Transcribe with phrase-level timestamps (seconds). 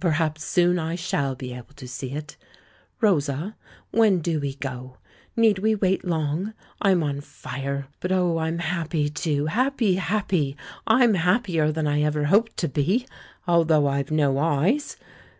[0.00, 2.36] "Perhaps soon I shall be able to see it!
[3.00, 3.54] Rosa,
[3.92, 4.96] when do we go—
[5.36, 6.54] need we wait long?
[6.82, 7.86] I'm on fire!
[8.00, 10.56] But, oh, I'm happy, too— happy, happy!
[10.88, 13.06] I'm happier than I ever hoped to be,
[13.46, 14.96] although I've no eyes.